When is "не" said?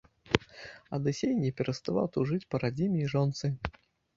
1.43-1.51